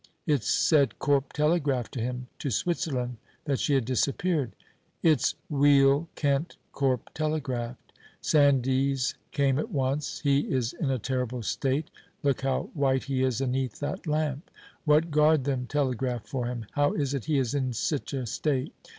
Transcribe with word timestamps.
It's 0.25 0.47
said 0.49 0.97
Corp 0.97 1.31
telegraphed 1.31 1.91
to 1.93 2.01
him 2.01 2.25
to 2.39 2.49
Switzerland 2.49 3.17
that 3.45 3.59
she 3.59 3.75
had 3.75 3.85
disappeared. 3.85 4.55
It's 5.03 5.35
weel 5.47 6.09
kent 6.15 6.57
Corp 6.71 7.11
telegraphed. 7.13 7.93
Sandys 8.19 9.13
came 9.31 9.59
at 9.59 9.69
once. 9.69 10.21
He 10.21 10.49
is 10.51 10.73
in 10.73 10.89
a 10.89 10.97
terrible 10.97 11.43
state. 11.43 11.91
Look 12.23 12.41
how 12.41 12.71
white 12.73 13.03
he 13.03 13.21
is 13.21 13.41
aneath 13.41 13.77
that 13.81 14.07
lamp. 14.07 14.49
What 14.85 15.11
garred 15.11 15.43
them 15.43 15.67
telegraph 15.67 16.25
for 16.27 16.47
him? 16.47 16.65
How 16.71 16.93
is 16.93 17.13
it 17.13 17.25
he 17.25 17.37
is 17.37 17.53
in 17.53 17.71
sic 17.71 18.11
a 18.13 18.25
state? 18.25 18.73